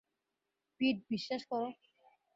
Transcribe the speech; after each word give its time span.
পিট, 0.79 0.97
বিশ্বাস 1.09 1.41
করো। 1.49 1.67